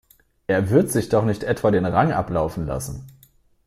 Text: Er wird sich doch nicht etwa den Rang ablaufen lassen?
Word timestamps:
Er 0.47 0.71
wird 0.71 0.89
sich 0.89 1.09
doch 1.09 1.23
nicht 1.23 1.43
etwa 1.43 1.69
den 1.69 1.85
Rang 1.85 2.11
ablaufen 2.11 2.65
lassen? 2.65 3.05